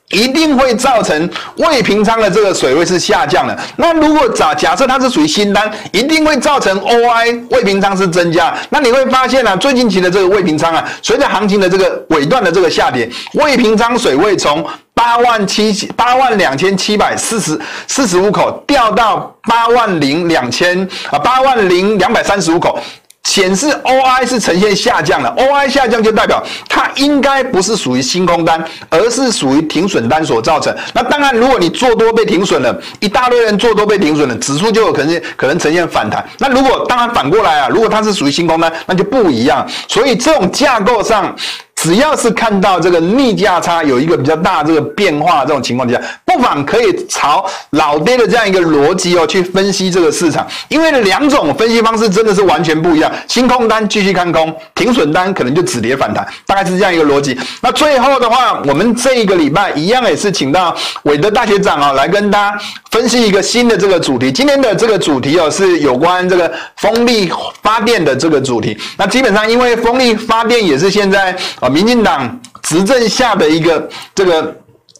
[0.10, 3.60] 一定会造成未平仓的这个水位是下降的。
[3.78, 8.54] 那如果假假设它是属于新单，一定会造成 OI 未平仓是增加。
[8.70, 22.78] 那你会发现啊，最近期的这个未平仓啊，随着行情的这个尾段的这个下跌，未平仓水位从八万七八万两千七百四十四十五口掉到八万零两千啊八万零两百三十五口。
[23.24, 30.76] 显示 OI 是呈现下降的，OI 下降就代表它应该不是属于新空单，而是属于停损单所造成。
[30.94, 36.24] 那当然，如果你做多被停损了，一大堆人做多被停损了，指数就有可能可能呈现反弹。
[36.38, 39.66] 那如果当然反过来啊，如果它是属于新空单，那就不一样。
[39.88, 41.36] 所以这种架构上。
[41.76, 46.00] 只要是看到这个逆价差有一个比较大这个变化这种情况底下，
[46.34, 53.12] 不妨可以朝老爹的这样一个逻辑哦去分析这个市场，因为两种分析方式真的是完全不一样。
[53.28, 57.38] 新空单继续看空，停损单可能就止跌反弹，大概是这样一个逻辑。
[57.62, 64.32] 那最后的话，我们这一个礼拜一样也是请到韦德大学长啊来跟大家分析一个新的这个主题。
[64.32, 68.76] 今天的这个主题哦是有关这个风力发电的这个主题。
[68.98, 71.70] 那基本上因为风力发电也是现在啊。
[71.74, 74.56] 民进党执政下的一个这个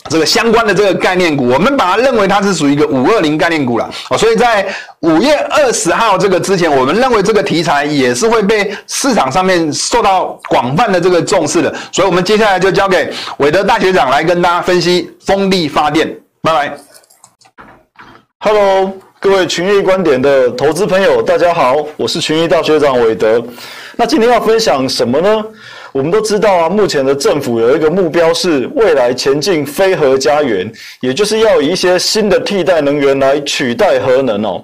[0.10, 4.66] 这个相关的这个概念股，我们把它认为它是属于一个五二零概念股了哦，所以在
[5.00, 16.08] 五月二十号这个之前，我们认为这个题材也是会被市场上面受到广泛的这个重视的，所以我们接下来就交给韦德大学长来跟大家分析风力发电。
[16.42, 16.78] 拜拜。
[18.40, 23.42] Hello，各位群益观点的投资朋友，大家好，我是群益大学长韦德。
[23.96, 25.46] 那今天要分享什么呢？
[25.94, 30.70] 我们都知道啊，目前的政府有一个目标是未来前进非核家园，
[31.02, 34.64] 也就是要以一些新的替代能源来取代核能哦。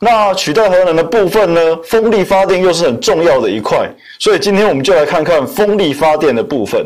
[0.00, 6.84] 那取代核能的部分呢，风力发电又是很重要的一块，所以今天我们就来看看风力发电的部分。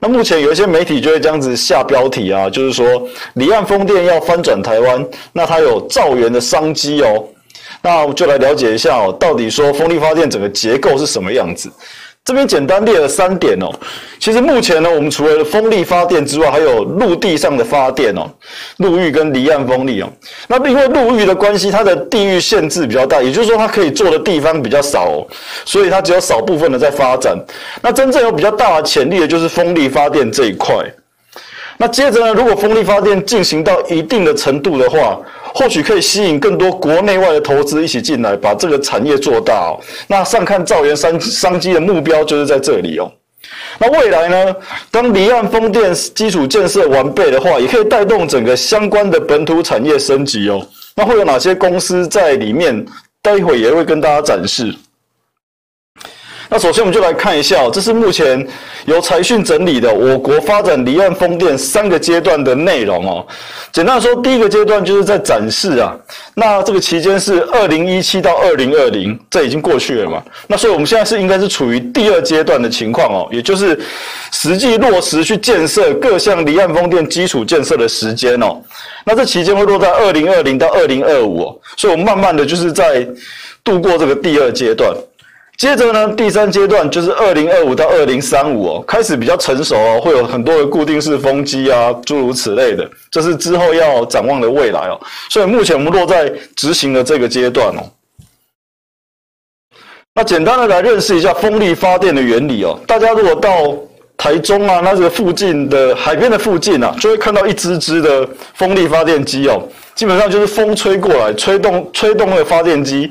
[0.00, 7.24] 那目前有一些媒体就会这样子下标题啊，就是说离岸风电要翻转台湾，那它有兆元的商机哦。
[7.80, 11.70] 那我们就来了解一下哦，到底说风力发电整个结构是什么样子。
[12.24, 13.70] 这边简单列了三点哦。
[14.18, 18.26] 其实目前呢，我们除了风力发电之外，还有陆地上的发电哦，
[18.78, 20.08] 陆域跟离岸风力哦。
[20.48, 25.26] 那因为陆域的关系，它的地域限制比较大，也就是说它可以做的地方比较少哦，
[25.66, 27.36] 所以它只有少部分的在发展。
[27.82, 30.74] 那真正有比较大的潜力的就是风力发电这一块。
[31.76, 35.18] 那接着呢，如果风力发电进行到一定的程度的话，
[35.54, 39.80] 或许可以吸引更多国内外的投资一起进来，把这个产业做大哦。
[40.06, 43.10] 那上看兆元商商机的目标就是在这里哦。
[43.78, 44.56] 那未来呢，
[44.90, 50.66] 当离岸风电基础建设完备的话，也可以带动整个相关的本土产业升级哦。
[50.96, 52.84] 那会有哪些公司在里面？
[53.20, 54.74] 待会也会跟大家展示。
[56.54, 58.46] 那首先我们就来看一下，这是目前
[58.84, 63.26] 由财讯整理的我国发展离岸风电三个阶段的内容哦。
[63.72, 65.96] 简单说，第一个阶段就是在展示啊，
[66.32, 70.22] 那这个期间是二零一七到二零二零，这已经过去了嘛。
[70.46, 73.76] 那所以我们现在是应该是处于第二阶段的情况哦，也就是
[74.30, 78.62] 实际落实去建设各项离岸风电基础建设的时间哦。
[79.04, 83.04] 那这期间会落在二零二零到二零二五，所以我们慢慢的就是在
[83.64, 84.94] 度过这个第二阶段。
[85.56, 95.00] 接着呢，第三阶段就是二零二五到二零三五哦，开始比较成熟哦，会有很多的固定式风机啊，诸如此类的，这是之后要展望的未来哦。
[95.30, 97.80] 所以目前我们落在执行的这个阶段哦。
[100.12, 102.78] 那简单的来认识一下风力发电的原理哦。
[102.86, 103.50] 大家如果到
[104.16, 109.62] 台中啊，那这个附近的海边的附近啊，就会看到一支支的风力发电机哦。
[109.94, 113.08] 基本上就是风吹过来，吹动吹动那个发电机，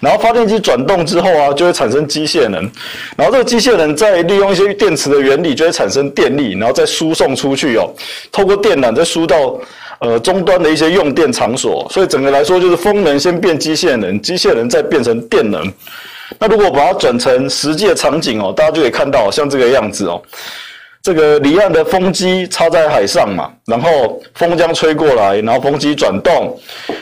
[0.00, 2.68] 然后发电机转动之后啊，就会产生机械能，
[3.16, 7.88] 然后这个机械能再利用一些电池的原理，就会产生电力，然后再输送出去哦，
[8.32, 9.56] 透过电缆再输到
[10.00, 15.72] 呃终端的一些用电场所，所以整个来说就是风能先变机械能，机械能再变成电能。
[16.38, 20.20] 那如果把它转成实际的场景哦，大家就可以看到像这个样子哦。
[21.02, 26.58] 这个离岸的风机插在海上嘛，然后风将吹过来，然后风机转动，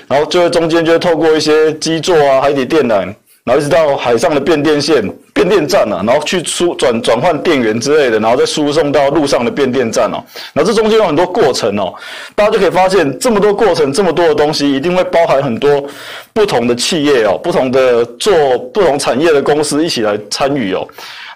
[0.09, 3.15] 然后就会中间就会透过一些基座啊、海底电缆，
[3.45, 5.09] 然后一直到海上的变电线、
[5.43, 10.23] 变电站啊，然后去输转转换电源之类的，然后再输送到路上的变电站哦。
[10.53, 11.93] 然后这中间有很多过程哦，
[12.37, 15.85] 大家就可以发现这么多过程、这么多的东西，一定会包含很多
[16.33, 18.33] 不同的企业哦、不同的做
[18.73, 20.87] 不同产业的公司一起来参与哦。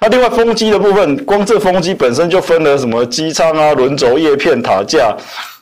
[0.01, 5.17] 那另外风机的部分，光这风机本身就分了什么机舱啊、轮轴、叶片、塔架、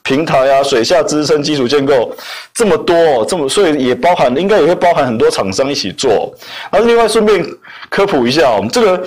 [0.05, 2.15] 平台啊、水下支撑基础建构，
[2.53, 6.31] 这么多哦，这么所以也包含，应该也会包含很多厂商一起做。
[6.69, 7.43] 而另外顺便
[7.89, 9.03] 科普一下哦，这个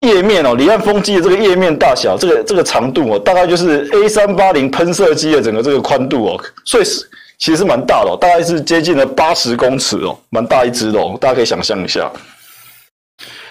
[0.00, 7.08] 页面哦，离岸风机的这个页面大小，这个这个长度哦，大概就是 A 三八零喷射机的整个这个宽度哦，所以是
[7.38, 12.10] 其实蛮大的哦，大概是接近了八十公尺哦，蛮大一只的哦，大家可以想象一下。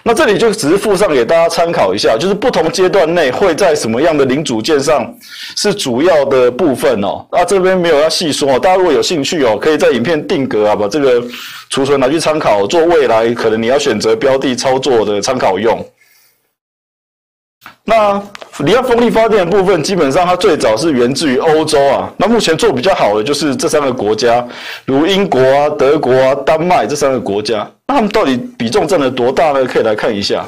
[0.04, 5.14] 那这里就只是附上给大家参考一下，就是不同阶段内会在什么样的零组件上
[5.56, 7.26] 是主要的部分哦。
[7.32, 11.22] 那这边没有要细说哦，大家如果有兴趣哦，可以在影片定格啊，把这个
[11.70, 15.86] 储存拿去参考，做未来可能你要选择标的操作的参考用。
[17.90, 18.22] 那
[18.60, 22.08] 离岸风力发电的部分，基本上它最早是源自于欧洲啊。
[22.18, 24.46] 那目前做比较好的就是这三个国家，
[24.86, 27.68] 如英国啊、德国啊、丹麦这三个国家。
[27.88, 29.66] 那他们到底比重占了多大呢？
[29.66, 30.46] 可以来看一下。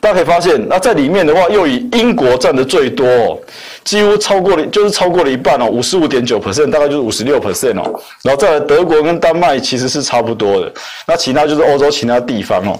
[0.00, 3.38] 大家可以发现，那在里面的话，又以英国占的最多哦，
[3.82, 8.00] 几乎超过了，就是超过了一半哦，五十五点九 percent，大概就是五十六 percent 哦。
[8.22, 10.72] 然后再来德国跟丹麦其实是差不多的，
[11.06, 12.78] 那其他就是欧洲其他地方哦。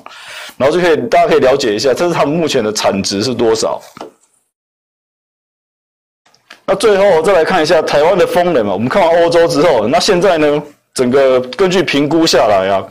[0.57, 3.80] 然后就可以，大家可以了解一下，这是他们目前的产值是多少。
[6.64, 10.62] 那最后再来看一下台湾的风能嘛，我们看完欧洲之后，那现在呢，
[10.97, 12.82] 整个根据评估下来啊，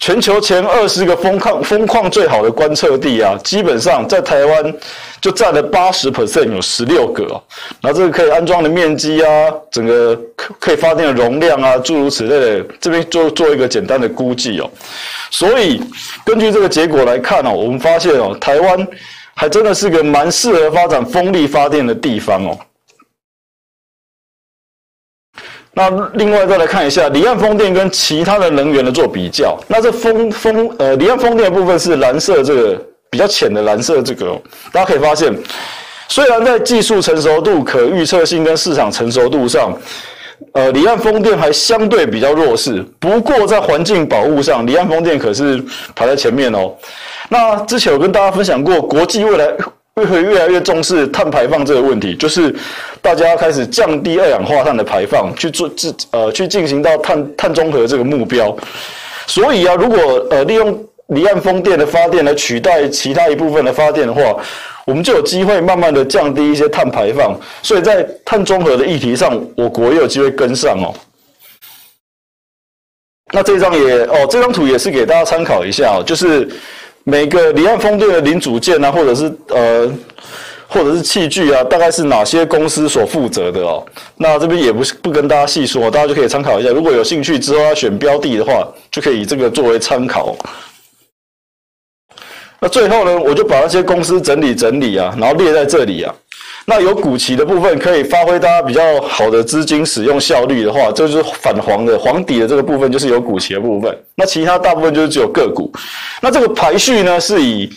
[0.00, 4.74] 全球前二十个风况风况最好的观测地啊，基本上在台湾
[5.20, 7.40] 就占了八十 percent，有十六个哦。
[7.80, 14.68] 然后这个可以安装的面积啊，整个可可以发电的容量啊，诸如此类的，这边做做一个简单的估计哦。
[15.30, 15.80] 所以
[16.24, 18.84] 根据这个结果来看哦，我们发现哦，台湾
[19.34, 22.58] 还真的是个蛮适合发展风力发电的地方哦。
[25.74, 29.58] 那另外再来看一下离岸风电跟其他的能源的做比较。
[29.68, 34.38] 那这风风呃离岸风电的部分是蓝色这个比较浅的蓝色这个，
[34.70, 35.34] 大家可以发现，
[36.08, 39.72] 虽然在技术成熟度、可预测性跟市场成熟度上，
[40.52, 42.84] 呃离岸风电还相对比较弱势。
[43.00, 45.62] 不过在环境保护上，离岸风电可是
[45.94, 46.74] 排在前面哦。
[47.30, 49.46] 那之前有跟大家分享过，国际未来。
[49.94, 52.54] 会会越来越重视碳排放这个问题，就是
[53.02, 58.56] 大家要开始降低二氧化碳的排放，去做自呃去进行到碳碳中和这个目标。
[59.26, 59.98] 所以啊，如果
[60.30, 64.22] 呃利用离岸风电的发电来取代其他一部分的发电的话，
[64.86, 67.38] 我们就有机会慢慢的降低一些碳排放。
[67.62, 70.94] 所以在碳中和的议题上，我国也有机会跟上哦。
[73.34, 76.48] 那这张也哦，这张图也是给大家参考一下哦，就是。
[77.04, 79.90] 每个离岸风电的零组件啊，或者是呃，
[80.68, 83.84] 或者是器具啊，大概是哪些公司所负责的哦？
[84.16, 86.70] 那这边也不是不跟大家细说，大家就可以参考一下。
[86.70, 90.36] 如果有兴趣之后要选标的的话，就可以以这个作为参考。
[92.60, 96.14] 那最后呢，我就把那些公司整理整理啊，然后列在这里啊。
[96.64, 103.96] 那有股旗的部分可以发挥大家比较好的资金使用效率的话，这就是反黄的黄底的这个部分就是有股旗的部分。
[104.14, 105.72] 那其他大部分就是只有个股。
[106.20, 107.68] 那这个排序呢是以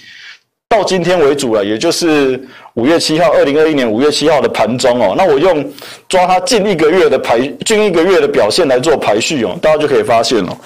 [0.69, 2.39] 到今天为主了，也就是
[2.75, 5.15] 五月七号，二零二一年五月七号的盘中哦。
[5.17, 5.67] 那我用
[6.07, 10.57] 抓它近一个月的排近一个月的表现来做排序哦，大家就可以发现哦。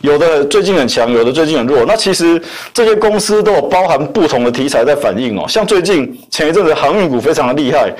[0.00, 1.84] 有的最近很强，有的最近很弱。
[1.86, 2.40] 那其实
[2.72, 5.44] 这些公司都有包含不同的题材在反映哦。
[5.48, 7.92] 像最近前一阵子航运股非常的厉害，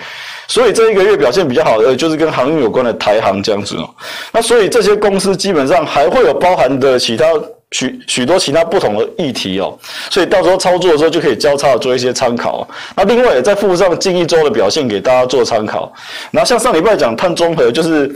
[0.49, 3.88] 所以这一个月表现比较好的就是跟航运有关的台航这样子哦。
[4.32, 7.26] 那所以这些公司基本上还会有包含的其他。
[7.74, 9.76] 许许多其他不同的议题哦，
[10.08, 12.66] 所以到时候操作的时候就可以交叉做一些参考。
[12.94, 15.92] 那另外也再附上近一周的表现给大家做参考。
[16.30, 18.08] 然后像上礼拜讲碳中和，就是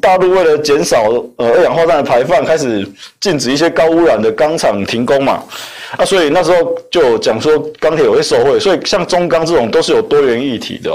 [0.00, 2.84] 大陆为了减少呃二氧化碳的排放，开始
[3.20, 5.40] 禁止一些高污染的钢厂停工嘛。
[5.96, 10.90] 啊，所以那时候就讲说钢铁有些受惠，所以像中钢这种都是有多元议题的。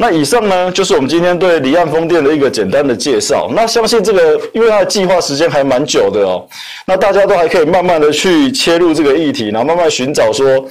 [0.00, 3.50] 那以上呢，就是我们今天对离岸风电的一个简单的介绍。
[3.52, 6.48] 那相信这个，因为它的计划时间还蛮久的哦，
[6.86, 10.64] 那大家都还可以慢慢的去切入这个议题，然后慢慢寻找说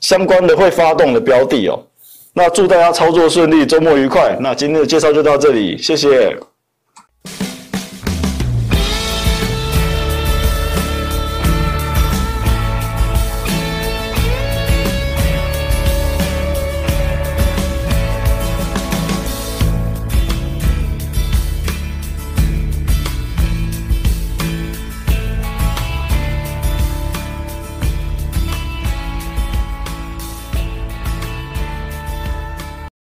[0.00, 1.82] 相关的会发动的标的哦。
[2.34, 4.36] 那祝大家操作顺利，周末愉快。
[4.38, 6.36] 那今天的介绍就到这里，谢谢。